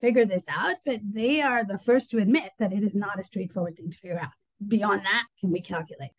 figure 0.00 0.24
this 0.24 0.44
out, 0.48 0.76
but 0.84 1.00
they 1.02 1.40
are 1.40 1.64
the 1.64 1.78
first 1.78 2.10
to 2.10 2.18
admit 2.18 2.50
that 2.58 2.72
it 2.72 2.82
is 2.82 2.94
not 2.94 3.20
a 3.20 3.24
straightforward 3.24 3.76
thing 3.76 3.90
to 3.90 3.98
figure 3.98 4.20
out. 4.20 4.30
Beyond 4.66 5.02
that, 5.02 5.26
can 5.40 5.52
we 5.52 5.60
calculate? 5.60 6.10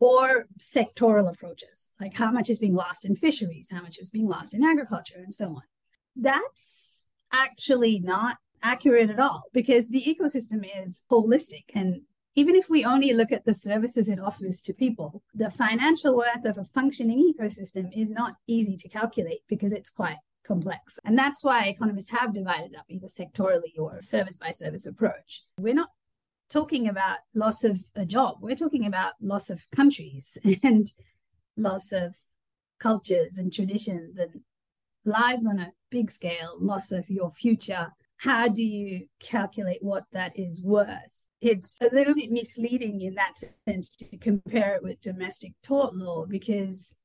Or 0.00 0.46
sectoral 0.60 1.28
approaches, 1.28 1.90
like 2.00 2.16
how 2.16 2.30
much 2.30 2.48
is 2.48 2.58
being 2.58 2.74
lost 2.74 3.04
in 3.04 3.16
fisheries, 3.16 3.70
how 3.72 3.82
much 3.82 3.98
is 3.98 4.10
being 4.10 4.28
lost 4.28 4.54
in 4.54 4.64
agriculture, 4.64 5.18
and 5.18 5.34
so 5.34 5.46
on. 5.48 5.62
That's 6.14 7.04
actually 7.32 7.98
not 7.98 8.36
accurate 8.62 9.10
at 9.10 9.18
all 9.18 9.44
because 9.52 9.90
the 9.90 10.02
ecosystem 10.02 10.68
is 10.82 11.04
holistic 11.10 11.64
and 11.74 12.02
even 12.38 12.54
if 12.54 12.70
we 12.70 12.84
only 12.84 13.12
look 13.12 13.32
at 13.32 13.44
the 13.44 13.52
services 13.52 14.08
it 14.08 14.20
offers 14.20 14.62
to 14.62 14.72
people, 14.72 15.24
the 15.34 15.50
financial 15.50 16.16
worth 16.16 16.44
of 16.44 16.56
a 16.56 16.62
functioning 16.62 17.32
ecosystem 17.34 17.90
is 17.92 18.12
not 18.12 18.34
easy 18.46 18.76
to 18.76 18.88
calculate 18.88 19.40
because 19.48 19.72
it's 19.72 19.90
quite 19.90 20.18
complex. 20.46 21.00
And 21.04 21.18
that's 21.18 21.42
why 21.42 21.64
economists 21.64 22.10
have 22.10 22.32
divided 22.32 22.76
up 22.76 22.84
either 22.88 23.08
sectorally 23.08 23.76
or 23.76 24.00
service 24.00 24.36
by 24.36 24.52
service 24.52 24.86
approach. 24.86 25.42
We're 25.58 25.74
not 25.74 25.90
talking 26.50 26.88
about 26.88 27.18
loss 27.34 27.64
of 27.64 27.80
a 27.94 28.04
job, 28.04 28.38
we're 28.40 28.56
talking 28.56 28.86
about 28.86 29.12
loss 29.20 29.50
of 29.50 29.66
countries 29.74 30.36
and 30.62 30.88
loss 31.56 31.92
of 31.92 32.14
cultures 32.78 33.38
and 33.38 33.52
traditions 33.52 34.18
and 34.18 34.40
lives 35.04 35.46
on 35.46 35.58
a 35.58 35.72
big 35.90 36.10
scale, 36.10 36.56
loss 36.60 36.92
of 36.92 37.08
your 37.08 37.30
future. 37.30 37.88
How 38.18 38.48
do 38.48 38.64
you 38.64 39.06
calculate 39.20 39.82
what 39.82 40.04
that 40.12 40.32
is 40.38 40.62
worth? 40.62 41.18
it's 41.40 41.78
a 41.80 41.94
little 41.94 42.14
bit 42.14 42.30
misleading 42.30 43.00
in 43.00 43.14
that 43.14 43.34
sense 43.66 43.90
to 43.90 44.18
compare 44.18 44.74
it 44.74 44.82
with 44.82 45.00
domestic 45.00 45.52
tort 45.62 45.94
law 45.94 46.26
because 46.26 46.96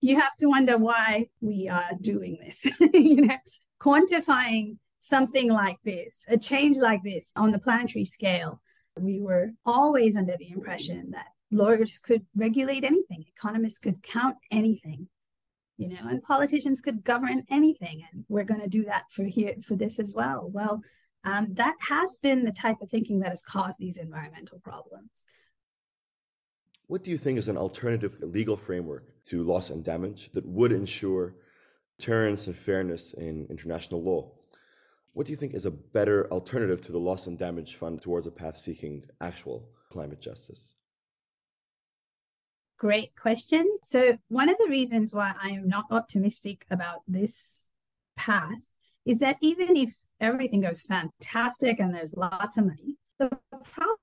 you 0.00 0.18
have 0.18 0.34
to 0.36 0.46
wonder 0.46 0.78
why 0.78 1.28
we 1.40 1.68
are 1.68 1.90
doing 2.00 2.38
this. 2.42 2.64
you 2.94 3.26
know, 3.26 3.36
quantifying 3.80 4.76
something 5.00 5.50
like 5.50 5.78
this, 5.84 6.24
a 6.28 6.38
change 6.38 6.76
like 6.76 7.02
this 7.02 7.32
on 7.34 7.50
the 7.50 7.58
planetary 7.58 8.04
scale, 8.04 8.60
we 9.02 9.20
were 9.20 9.50
always 9.64 10.16
under 10.16 10.36
the 10.36 10.50
impression 10.50 11.10
that 11.12 11.26
lawyers 11.50 11.98
could 11.98 12.26
regulate 12.34 12.84
anything, 12.84 13.24
economists 13.26 13.78
could 13.78 14.02
count 14.02 14.36
anything, 14.50 15.08
you 15.76 15.88
know, 15.88 16.08
and 16.08 16.22
politicians 16.22 16.80
could 16.80 17.02
govern 17.04 17.44
anything. 17.50 18.02
And 18.12 18.24
we're 18.28 18.44
going 18.44 18.60
to 18.60 18.68
do 18.68 18.84
that 18.84 19.04
for 19.10 19.24
here 19.24 19.54
for 19.62 19.76
this 19.76 19.98
as 19.98 20.14
well. 20.14 20.48
Well, 20.52 20.82
um, 21.24 21.48
that 21.54 21.76
has 21.88 22.18
been 22.22 22.44
the 22.44 22.52
type 22.52 22.80
of 22.80 22.88
thinking 22.88 23.20
that 23.20 23.30
has 23.30 23.42
caused 23.42 23.78
these 23.78 23.98
environmental 23.98 24.58
problems. 24.60 25.26
What 26.86 27.04
do 27.04 27.10
you 27.10 27.18
think 27.18 27.38
is 27.38 27.48
an 27.48 27.56
alternative 27.56 28.18
legal 28.20 28.56
framework 28.56 29.04
to 29.24 29.44
loss 29.44 29.70
and 29.70 29.84
damage 29.84 30.32
that 30.32 30.46
would 30.46 30.72
ensure 30.72 31.34
deterrence 31.98 32.46
and 32.46 32.56
fairness 32.56 33.12
in 33.12 33.46
international 33.50 34.02
law? 34.02 34.32
What 35.12 35.26
do 35.26 35.32
you 35.32 35.36
think 35.36 35.54
is 35.54 35.66
a 35.66 35.70
better 35.70 36.30
alternative 36.30 36.80
to 36.82 36.92
the 36.92 36.98
loss 36.98 37.26
and 37.26 37.38
damage 37.38 37.74
fund 37.74 38.00
towards 38.00 38.26
a 38.26 38.30
path 38.30 38.56
seeking 38.56 39.04
actual 39.20 39.68
climate 39.90 40.20
justice? 40.20 40.76
Great 42.78 43.14
question. 43.16 43.76
So, 43.82 44.16
one 44.28 44.48
of 44.48 44.56
the 44.58 44.68
reasons 44.70 45.12
why 45.12 45.34
I 45.42 45.50
am 45.50 45.68
not 45.68 45.84
optimistic 45.90 46.64
about 46.70 47.02
this 47.06 47.68
path 48.16 48.74
is 49.04 49.18
that 49.18 49.36
even 49.40 49.76
if 49.76 49.94
everything 50.20 50.60
goes 50.60 50.82
fantastic 50.82 51.80
and 51.80 51.94
there's 51.94 52.14
lots 52.14 52.56
of 52.56 52.66
money. 52.66 52.96
The 53.18 53.30
problem 53.50 53.96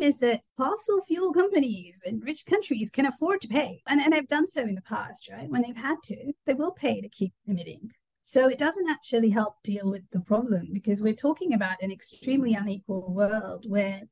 is 0.00 0.18
that 0.20 0.40
fossil 0.56 1.02
fuel 1.06 1.32
companies 1.32 2.02
in 2.04 2.20
rich 2.20 2.46
countries 2.46 2.90
can 2.90 3.06
afford 3.06 3.40
to 3.42 3.48
pay. 3.48 3.80
And, 3.86 4.00
and 4.00 4.12
they've 4.12 4.28
done 4.28 4.46
so 4.46 4.62
in 4.62 4.74
the 4.74 4.82
past, 4.82 5.28
right? 5.30 5.48
When 5.48 5.62
they've 5.62 5.76
had 5.76 5.96
to, 6.04 6.32
they 6.46 6.54
will 6.54 6.72
pay 6.72 7.00
to 7.00 7.08
keep 7.08 7.32
emitting. 7.46 7.90
So 8.30 8.46
it 8.46 8.58
doesn't 8.58 8.90
actually 8.90 9.30
help 9.30 9.54
deal 9.64 9.88
with 9.88 10.02
the 10.12 10.20
problem 10.20 10.68
because 10.70 11.00
we're 11.00 11.14
talking 11.14 11.54
about 11.54 11.80
an 11.80 11.90
extremely 11.90 12.52
unequal 12.52 13.10
world 13.10 13.64
where 13.66 14.02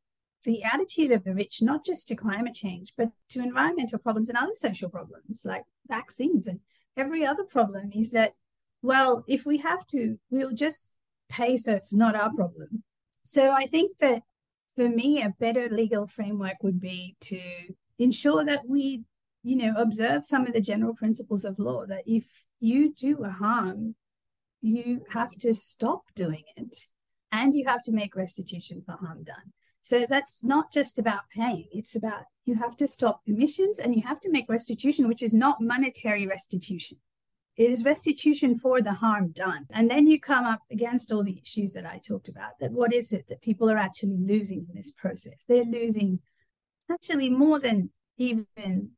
the 0.45 0.63
attitude 0.63 1.11
of 1.11 1.25
the 1.25 1.35
rich, 1.35 1.61
not 1.61 1.85
just 1.85 2.09
to 2.09 2.17
climate 2.17 2.55
change, 2.55 2.95
but 2.97 3.11
to 3.29 3.43
environmental 3.43 3.99
problems 3.99 4.31
and 4.31 4.39
other 4.39 4.55
social 4.55 4.89
problems 4.89 5.43
like 5.45 5.65
vaccines 5.87 6.47
and 6.47 6.61
every 6.97 7.27
other 7.27 7.45
problem 7.45 7.91
is 7.95 8.11
that, 8.13 8.33
well, 8.81 9.23
if 9.29 9.45
we 9.45 9.59
have 9.59 9.87
to, 9.89 10.19
we'll 10.31 10.55
just 10.55 10.95
pay, 11.29 11.59
so 11.59 11.75
it's 11.75 11.93
not 11.93 12.17
our 12.17 12.33
problem. 12.33 12.85
So 13.23 13.51
I 13.51 13.67
think 13.67 13.99
that 13.99 14.23
for 14.75 14.89
me, 14.89 15.21
a 15.21 15.35
better 15.39 15.69
legal 15.69 16.07
framework 16.07 16.63
would 16.63 16.81
be 16.81 17.17
to 17.21 17.43
ensure 17.99 18.47
that 18.47 18.67
we, 18.67 19.05
you 19.43 19.57
know, 19.57 19.75
observe 19.77 20.25
some 20.25 20.47
of 20.47 20.55
the 20.55 20.63
general 20.63 20.95
principles 20.95 21.45
of 21.45 21.59
law 21.59 21.85
that 21.85 22.05
if 22.07 22.25
you 22.61 22.95
do 22.95 23.23
a 23.23 23.29
harm, 23.29 23.95
you 24.61 25.03
have 25.11 25.33
to 25.39 25.55
stop 25.55 26.03
doing 26.15 26.45
it 26.57 26.77
and 27.33 27.55
you 27.55 27.65
have 27.67 27.83
to 27.83 27.93
make 27.93 28.17
restitution 28.17 28.81
for 28.81 28.93
harm 28.93 29.23
done. 29.25 29.53
So 29.83 30.05
that's 30.09 30.45
not 30.45 30.73
just 30.73 30.99
about 30.99 31.31
paying, 31.33 31.69
it's 31.71 31.95
about 31.95 32.25
you 32.45 32.57
have 32.57 32.77
to 32.79 32.89
stop 32.89 33.21
emissions 33.27 33.79
and 33.79 33.95
you 33.95 34.03
have 34.03 34.21
to 34.23 34.31
make 34.31 34.49
restitution, 34.49 35.07
which 35.07 35.23
is 35.23 35.35
not 35.35 35.61
monetary 35.61 36.27
restitution. 36.27 36.99
It 37.57 37.71
is 37.71 37.85
restitution 37.85 38.59
for 38.59 38.83
the 38.83 38.95
harm 38.95 39.33
done. 39.33 39.67
And 39.71 39.91
then 39.91 40.07
you 40.07 40.21
come 40.21 40.45
up 40.45 40.61
against 40.71 41.11
all 41.11 41.25
the 41.25 41.41
issues 41.41 41.73
that 41.73 41.87
I 41.87 41.99
talked 42.07 42.29
about 42.29 42.59
that 42.61 42.73
what 42.73 42.93
is 42.93 43.13
it 43.13 43.27
that 43.29 43.41
people 43.41 43.71
are 43.71 43.79
actually 43.79 44.19
losing 44.19 44.67
in 44.69 44.77
this 44.77 44.91
process? 44.91 45.45
They're 45.49 45.65
losing 45.65 46.21
actually 46.91 47.31
more 47.31 47.59
than 47.59 47.91
even 48.19 48.91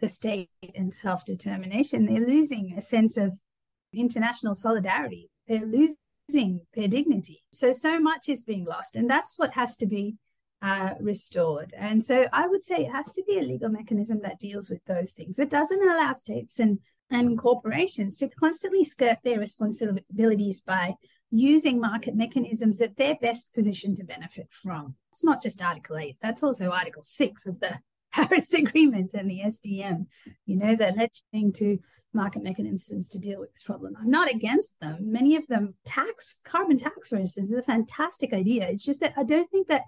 the 0.00 0.08
state 0.08 0.50
and 0.74 0.92
self 0.92 1.24
determination. 1.24 2.06
They're 2.06 2.26
losing 2.26 2.74
a 2.76 2.80
sense 2.80 3.16
of 3.16 3.32
international 3.92 4.54
solidarity. 4.54 5.30
They're 5.48 5.64
losing 5.64 6.62
their 6.74 6.88
dignity. 6.88 7.44
So, 7.52 7.72
so 7.72 7.98
much 8.00 8.28
is 8.28 8.42
being 8.42 8.64
lost. 8.64 8.96
And 8.96 9.08
that's 9.08 9.38
what 9.38 9.54
has 9.54 9.76
to 9.78 9.86
be 9.86 10.16
uh, 10.62 10.94
restored. 11.00 11.74
And 11.76 12.02
so 12.02 12.26
I 12.32 12.48
would 12.48 12.64
say 12.64 12.76
it 12.78 12.92
has 12.92 13.12
to 13.12 13.22
be 13.26 13.38
a 13.38 13.42
legal 13.42 13.68
mechanism 13.68 14.20
that 14.22 14.38
deals 14.38 14.70
with 14.70 14.84
those 14.86 15.12
things. 15.12 15.38
It 15.38 15.50
doesn't 15.50 15.82
allow 15.82 16.12
states 16.12 16.58
and 16.58 16.78
and 17.10 17.38
corporations 17.38 18.16
to 18.16 18.28
constantly 18.28 18.84
skirt 18.84 19.18
their 19.22 19.38
responsibilities 19.38 20.60
by 20.60 20.94
using 21.30 21.80
market 21.80 22.14
mechanisms 22.14 22.78
that 22.78 22.96
they're 22.96 23.18
best 23.20 23.54
positioned 23.54 23.96
to 23.96 24.04
benefit 24.04 24.48
from. 24.50 24.94
It's 25.12 25.24
not 25.24 25.42
just 25.42 25.62
Article 25.62 25.98
8, 25.98 26.16
that's 26.20 26.42
also 26.42 26.70
Article 26.70 27.02
6 27.02 27.46
of 27.46 27.60
the 27.60 27.78
Paris 28.12 28.52
Agreement 28.52 29.12
and 29.14 29.30
the 29.30 29.42
SDM, 29.44 30.06
you 30.46 30.56
know, 30.56 30.74
they're 30.74 30.92
legislating 30.92 31.52
to 31.52 31.78
market 32.16 32.42
mechanisms 32.42 33.08
to 33.10 33.20
deal 33.20 33.38
with 33.38 33.52
this 33.52 33.62
problem. 33.62 33.94
I'm 34.00 34.10
not 34.10 34.28
against 34.28 34.80
them. 34.80 35.12
Many 35.12 35.36
of 35.36 35.46
them 35.46 35.74
tax, 35.84 36.40
carbon 36.44 36.78
tax, 36.78 37.08
for 37.08 37.16
instance, 37.16 37.50
is 37.50 37.58
a 37.58 37.62
fantastic 37.62 38.32
idea. 38.32 38.68
It's 38.68 38.84
just 38.84 39.00
that 39.00 39.14
I 39.16 39.22
don't 39.22 39.50
think 39.50 39.68
that, 39.68 39.82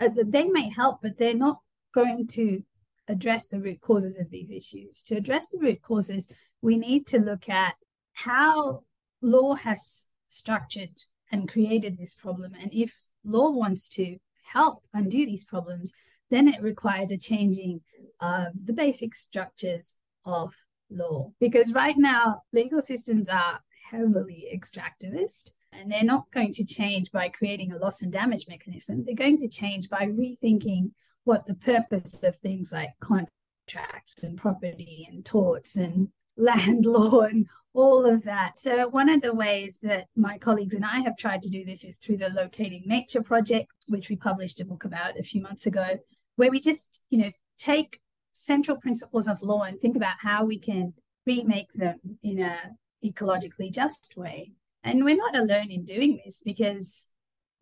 uh, 0.00 0.08
they 0.24 0.48
may 0.48 0.70
help, 0.70 1.00
but 1.02 1.18
they're 1.18 1.34
not 1.34 1.60
going 1.94 2.26
to 2.28 2.64
address 3.06 3.48
the 3.48 3.60
root 3.60 3.80
causes 3.80 4.16
of 4.16 4.30
these 4.30 4.50
issues. 4.50 5.02
To 5.04 5.16
address 5.16 5.48
the 5.48 5.58
root 5.58 5.82
causes, 5.82 6.32
we 6.62 6.76
need 6.76 7.06
to 7.08 7.18
look 7.18 7.48
at 7.48 7.74
how 8.12 8.82
law 9.20 9.54
has 9.54 10.08
structured 10.28 10.96
and 11.30 11.48
created 11.48 11.98
this 11.98 12.14
problem. 12.14 12.54
And 12.60 12.72
if 12.72 12.92
law 13.24 13.50
wants 13.50 13.88
to 13.90 14.16
help 14.52 14.82
undo 14.92 15.26
these 15.26 15.44
problems, 15.44 15.92
then 16.30 16.48
it 16.48 16.62
requires 16.62 17.12
a 17.12 17.18
changing 17.18 17.82
of 18.20 18.66
the 18.66 18.72
basic 18.72 19.14
structures 19.14 19.96
of 20.24 20.54
law. 20.90 21.32
Because 21.40 21.72
right 21.72 21.96
now, 21.96 22.42
legal 22.52 22.82
systems 22.82 23.28
are 23.28 23.60
heavily 23.90 24.46
extractivist 24.54 25.52
and 25.72 25.90
they're 25.90 26.02
not 26.02 26.30
going 26.30 26.52
to 26.52 26.64
change 26.64 27.12
by 27.12 27.28
creating 27.28 27.72
a 27.72 27.78
loss 27.78 28.02
and 28.02 28.12
damage 28.12 28.46
mechanism. 28.48 29.04
They're 29.04 29.14
going 29.14 29.38
to 29.38 29.48
change 29.48 29.88
by 29.88 30.06
rethinking 30.06 30.92
what 31.24 31.46
the 31.46 31.54
purpose 31.54 32.22
of 32.22 32.36
things 32.36 32.72
like 32.72 32.90
contracts 33.00 34.22
and 34.22 34.36
property 34.36 35.06
and 35.10 35.24
torts 35.24 35.76
and 35.76 36.08
land 36.36 36.86
law 36.86 37.20
and 37.20 37.46
all 37.72 38.04
of 38.04 38.24
that. 38.24 38.58
So, 38.58 38.88
one 38.88 39.08
of 39.08 39.20
the 39.20 39.34
ways 39.34 39.78
that 39.82 40.08
my 40.16 40.38
colleagues 40.38 40.74
and 40.74 40.84
I 40.84 41.00
have 41.00 41.16
tried 41.16 41.42
to 41.42 41.50
do 41.50 41.64
this 41.64 41.84
is 41.84 41.98
through 41.98 42.16
the 42.16 42.28
Locating 42.28 42.82
Nature 42.86 43.22
project, 43.22 43.70
which 43.86 44.08
we 44.08 44.16
published 44.16 44.60
a 44.60 44.64
book 44.64 44.84
about 44.84 45.18
a 45.18 45.22
few 45.22 45.40
months 45.40 45.66
ago, 45.66 45.98
where 46.36 46.50
we 46.50 46.58
just, 46.58 47.04
you 47.10 47.18
know, 47.18 47.30
take 47.58 48.00
central 48.44 48.76
principles 48.76 49.28
of 49.28 49.42
law 49.42 49.62
and 49.62 49.80
think 49.80 49.96
about 49.96 50.16
how 50.20 50.44
we 50.44 50.58
can 50.58 50.94
remake 51.26 51.72
them 51.74 51.98
in 52.22 52.40
a 52.40 52.56
ecologically 53.04 53.72
just 53.72 54.14
way. 54.16 54.52
And 54.82 55.04
we're 55.04 55.16
not 55.16 55.36
alone 55.36 55.70
in 55.70 55.84
doing 55.84 56.20
this 56.24 56.42
because 56.44 57.08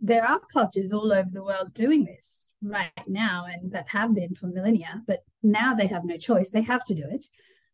there 0.01 0.25
are 0.25 0.41
cultures 0.53 0.93
all 0.93 1.13
over 1.13 1.29
the 1.33 1.43
world 1.43 1.75
doing 1.75 2.05
this 2.05 2.53
right 2.63 2.93
now 3.07 3.45
and 3.51 3.73
that 3.73 3.89
have 3.89 4.15
been 4.15 4.35
for 4.35 4.47
millennia, 4.47 5.03
but 5.07 5.21
now 5.43 5.75
they 5.75 5.89
have 5.89 6.05
no 6.05 6.17
choice. 6.17 6.51
They 6.51 6.63
have 6.63 6.85
to 6.85 6.95
do 6.95 7.05
it. 7.11 7.27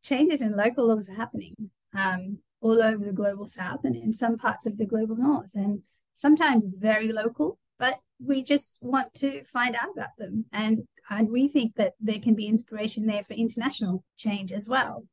Changes 0.02 0.40
in 0.40 0.56
local 0.56 0.88
laws 0.88 1.08
are 1.08 1.14
happening 1.14 1.54
um, 1.96 2.38
all 2.60 2.82
over 2.82 3.04
the 3.04 3.12
global 3.12 3.46
south 3.46 3.80
and 3.84 3.94
in 3.94 4.12
some 4.12 4.38
parts 4.38 4.66
of 4.66 4.78
the 4.78 4.86
global 4.86 5.16
north. 5.16 5.50
And 5.54 5.82
sometimes 6.14 6.66
it's 6.66 6.76
very 6.76 7.12
local, 7.12 7.58
but 7.78 7.96
we 8.18 8.42
just 8.42 8.78
want 8.82 9.12
to 9.14 9.44
find 9.44 9.74
out 9.76 9.90
about 9.94 10.16
them. 10.18 10.46
And, 10.52 10.86
and 11.10 11.30
we 11.30 11.48
think 11.48 11.74
that 11.76 11.94
there 12.00 12.18
can 12.18 12.34
be 12.34 12.46
inspiration 12.46 13.06
there 13.06 13.24
for 13.24 13.34
international 13.34 14.04
change 14.16 14.52
as 14.52 14.68
well. 14.68 15.04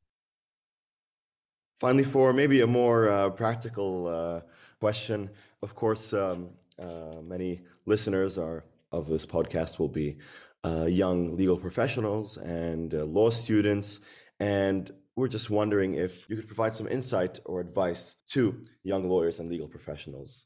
Finally, 1.75 2.03
for 2.03 2.31
maybe 2.31 2.61
a 2.61 2.67
more 2.67 3.09
uh, 3.09 3.29
practical 3.29 4.07
uh, 4.07 4.41
question, 4.79 5.29
of 5.61 5.75
course, 5.75 6.13
um, 6.13 6.49
uh, 6.79 7.21
many 7.23 7.61
listeners 7.85 8.37
are 8.37 8.65
of 8.91 9.07
this 9.07 9.25
podcast 9.25 9.79
will 9.79 9.89
be 9.89 10.17
uh, 10.63 10.85
young 10.85 11.35
legal 11.35 11.57
professionals 11.57 12.37
and 12.37 12.93
uh, 12.93 13.03
law 13.05 13.29
students, 13.29 13.99
and 14.39 14.91
we're 15.15 15.27
just 15.27 15.49
wondering 15.49 15.95
if 15.95 16.29
you 16.29 16.35
could 16.35 16.47
provide 16.47 16.73
some 16.73 16.87
insight 16.87 17.39
or 17.45 17.59
advice 17.59 18.15
to 18.27 18.61
young 18.83 19.07
lawyers 19.07 19.39
and 19.39 19.49
legal 19.49 19.67
professionals. 19.67 20.45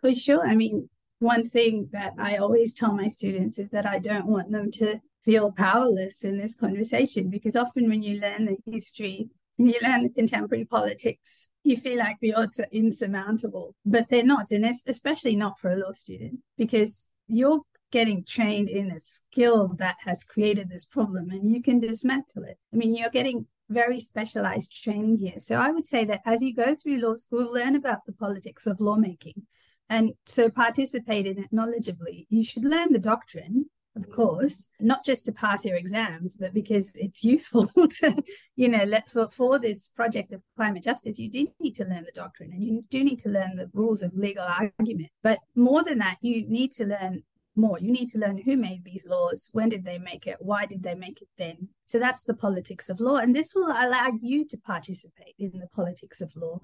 For 0.00 0.12
sure. 0.12 0.46
I 0.46 0.56
mean, 0.56 0.88
one 1.20 1.48
thing 1.48 1.90
that 1.92 2.14
I 2.18 2.36
always 2.36 2.74
tell 2.74 2.94
my 2.94 3.08
students 3.08 3.58
is 3.58 3.70
that 3.70 3.86
I 3.86 3.98
don't 3.98 4.26
want 4.26 4.50
them 4.50 4.70
to 4.72 5.00
feel 5.22 5.52
powerless 5.52 6.24
in 6.24 6.38
this 6.38 6.56
conversation 6.58 7.30
because 7.30 7.54
often 7.54 7.88
when 7.88 8.02
you 8.02 8.18
learn 8.18 8.46
the 8.46 8.56
history 8.70 9.28
and 9.58 9.68
you 9.68 9.76
learn 9.82 10.02
the 10.02 10.08
contemporary 10.08 10.64
politics, 10.64 11.48
you 11.62 11.76
feel 11.76 11.98
like 11.98 12.16
the 12.20 12.32
odds 12.32 12.58
are 12.58 12.66
insurmountable, 12.72 13.74
but 13.84 14.08
they're 14.08 14.24
not, 14.24 14.50
and 14.50 14.64
especially 14.64 15.36
not 15.36 15.60
for 15.60 15.70
a 15.70 15.76
law 15.76 15.92
student 15.92 16.40
because 16.56 17.10
you're 17.28 17.60
getting 17.92 18.24
trained 18.24 18.70
in 18.70 18.90
a 18.90 18.98
skill 18.98 19.74
that 19.78 19.96
has 20.06 20.24
created 20.24 20.70
this 20.70 20.86
problem 20.86 21.28
and 21.28 21.52
you 21.54 21.62
can 21.62 21.78
dismantle 21.78 22.44
it. 22.44 22.56
I 22.72 22.76
mean, 22.76 22.94
you're 22.94 23.10
getting 23.10 23.46
very 23.68 24.00
specialized 24.00 24.82
training 24.82 25.18
here. 25.18 25.38
So 25.38 25.56
I 25.56 25.70
would 25.70 25.86
say 25.86 26.06
that 26.06 26.22
as 26.24 26.42
you 26.42 26.54
go 26.54 26.74
through 26.74 26.98
law 26.98 27.16
school, 27.16 27.52
learn 27.52 27.76
about 27.76 28.06
the 28.06 28.12
politics 28.12 28.66
of 28.66 28.80
lawmaking. 28.80 29.42
And 29.90 30.14
so 30.24 30.48
participate 30.48 31.26
in 31.26 31.38
it 31.38 31.52
knowledgeably. 31.52 32.26
You 32.30 32.44
should 32.44 32.64
learn 32.64 32.92
the 32.92 33.00
doctrine, 33.00 33.66
of 33.96 34.08
course, 34.08 34.68
not 34.78 35.04
just 35.04 35.26
to 35.26 35.32
pass 35.32 35.64
your 35.64 35.76
exams, 35.76 36.36
but 36.36 36.54
because 36.54 36.92
it's 36.94 37.24
useful 37.24 37.66
to, 38.00 38.22
you 38.54 38.68
know, 38.68 38.84
let 38.84 39.08
for, 39.08 39.28
for 39.32 39.58
this 39.58 39.88
project 39.88 40.32
of 40.32 40.42
climate 40.56 40.84
justice, 40.84 41.18
you 41.18 41.28
do 41.28 41.48
need 41.58 41.74
to 41.74 41.84
learn 41.84 42.04
the 42.04 42.12
doctrine 42.14 42.52
and 42.52 42.62
you 42.62 42.82
do 42.88 43.02
need 43.02 43.18
to 43.18 43.28
learn 43.28 43.56
the 43.56 43.68
rules 43.74 44.00
of 44.02 44.14
legal 44.14 44.44
argument. 44.44 45.10
But 45.24 45.40
more 45.56 45.82
than 45.82 45.98
that, 45.98 46.18
you 46.22 46.48
need 46.48 46.70
to 46.72 46.86
learn 46.86 47.24
more. 47.56 47.80
You 47.80 47.90
need 47.90 48.08
to 48.10 48.18
learn 48.18 48.38
who 48.38 48.56
made 48.56 48.84
these 48.84 49.08
laws, 49.08 49.50
when 49.52 49.70
did 49.70 49.84
they 49.84 49.98
make 49.98 50.24
it, 50.28 50.36
why 50.38 50.66
did 50.66 50.84
they 50.84 50.94
make 50.94 51.20
it 51.20 51.28
then. 51.36 51.70
So 51.86 51.98
that's 51.98 52.22
the 52.22 52.34
politics 52.34 52.88
of 52.88 53.00
law. 53.00 53.16
And 53.16 53.34
this 53.34 53.56
will 53.56 53.70
allow 53.70 54.12
you 54.22 54.46
to 54.46 54.56
participate 54.56 55.34
in 55.36 55.58
the 55.58 55.68
politics 55.74 56.20
of 56.20 56.30
law. 56.36 56.60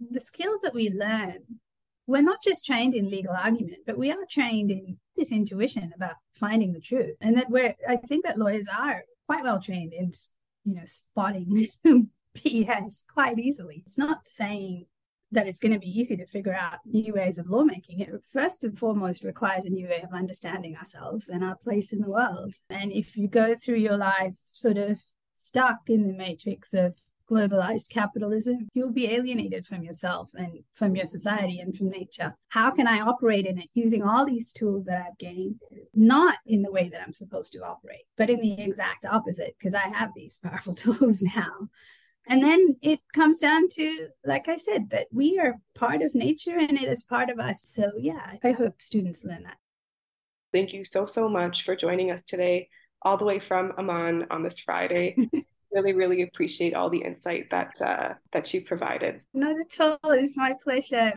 The 0.00 0.20
skills 0.20 0.62
that 0.62 0.74
we 0.74 0.90
learn, 0.90 1.60
we're 2.06 2.22
not 2.22 2.42
just 2.42 2.64
trained 2.64 2.94
in 2.94 3.10
legal 3.10 3.34
argument, 3.34 3.82
but 3.86 3.98
we 3.98 4.10
are 4.10 4.26
trained 4.30 4.70
in 4.70 4.98
this 5.16 5.32
intuition 5.32 5.92
about 5.94 6.14
finding 6.34 6.72
the 6.72 6.80
truth. 6.80 7.16
And 7.20 7.36
that 7.36 7.50
we're, 7.50 7.74
I 7.88 7.96
think 7.96 8.24
that 8.24 8.38
lawyers 8.38 8.68
are 8.68 9.02
quite 9.26 9.42
well 9.42 9.60
trained 9.60 9.92
in, 9.92 10.12
you 10.64 10.74
know, 10.74 10.84
spotting 10.84 11.66
BS 12.36 13.04
quite 13.12 13.38
easily. 13.38 13.82
It's 13.84 13.98
not 13.98 14.26
saying 14.26 14.86
that 15.32 15.48
it's 15.48 15.58
going 15.58 15.72
to 15.72 15.80
be 15.80 15.98
easy 15.98 16.16
to 16.16 16.26
figure 16.26 16.54
out 16.54 16.78
new 16.84 17.14
ways 17.14 17.38
of 17.38 17.48
lawmaking. 17.48 18.00
It 18.00 18.10
first 18.32 18.62
and 18.62 18.78
foremost 18.78 19.24
requires 19.24 19.66
a 19.66 19.70
new 19.70 19.88
way 19.88 20.02
of 20.02 20.16
understanding 20.16 20.76
ourselves 20.76 21.28
and 21.28 21.42
our 21.42 21.56
place 21.56 21.92
in 21.92 22.00
the 22.00 22.10
world. 22.10 22.54
And 22.70 22.92
if 22.92 23.16
you 23.16 23.26
go 23.26 23.54
through 23.56 23.78
your 23.78 23.96
life 23.96 24.36
sort 24.52 24.76
of 24.76 24.98
stuck 25.34 25.88
in 25.88 26.06
the 26.06 26.14
matrix 26.14 26.72
of 26.72 26.94
globalized 27.30 27.90
capitalism, 27.90 28.68
you'll 28.74 28.92
be 28.92 29.12
alienated 29.12 29.66
from 29.66 29.82
yourself 29.82 30.30
and 30.34 30.60
from 30.74 30.94
your 30.96 31.06
society 31.06 31.60
and 31.60 31.76
from 31.76 31.90
nature. 31.90 32.34
How 32.48 32.70
can 32.70 32.86
I 32.86 33.00
operate 33.00 33.46
in 33.46 33.58
it 33.58 33.68
using 33.74 34.02
all 34.02 34.24
these 34.24 34.52
tools 34.52 34.84
that 34.84 35.04
I've 35.06 35.18
gained, 35.18 35.60
not 35.94 36.38
in 36.46 36.62
the 36.62 36.70
way 36.70 36.88
that 36.88 37.02
I'm 37.02 37.12
supposed 37.12 37.52
to 37.54 37.64
operate, 37.64 38.04
but 38.16 38.30
in 38.30 38.40
the 38.40 38.62
exact 38.62 39.04
opposite, 39.04 39.56
because 39.58 39.74
I 39.74 39.88
have 39.88 40.10
these 40.14 40.38
powerful 40.42 40.74
tools 40.74 41.22
now. 41.22 41.68
And 42.28 42.42
then 42.42 42.76
it 42.82 43.00
comes 43.14 43.38
down 43.38 43.68
to, 43.70 44.08
like 44.24 44.48
I 44.48 44.56
said, 44.56 44.90
that 44.90 45.06
we 45.12 45.38
are 45.38 45.60
part 45.74 46.02
of 46.02 46.14
nature 46.14 46.58
and 46.58 46.72
it 46.72 46.88
is 46.88 47.04
part 47.04 47.30
of 47.30 47.38
us. 47.38 47.62
So, 47.62 47.92
yeah, 47.96 48.32
I 48.42 48.50
hope 48.50 48.82
students 48.82 49.24
learn 49.24 49.44
that. 49.44 49.58
Thank 50.52 50.72
you 50.72 50.84
so, 50.84 51.06
so 51.06 51.28
much 51.28 51.64
for 51.64 51.76
joining 51.76 52.10
us 52.10 52.22
today, 52.22 52.68
all 53.02 53.16
the 53.16 53.24
way 53.24 53.38
from 53.38 53.72
Amman 53.78 54.26
on 54.30 54.42
this 54.42 54.58
Friday. 54.58 55.16
really, 55.76 55.92
really 55.92 56.22
appreciate 56.22 56.74
all 56.74 56.88
the 56.88 57.02
insight 57.02 57.50
that 57.50 57.72
uh, 57.80 58.14
that 58.32 58.52
you 58.54 58.62
provided. 58.64 59.22
Not 59.34 59.56
at 59.60 59.80
all. 59.80 60.12
It's 60.12 60.36
my 60.36 60.54
pleasure. 60.62 61.12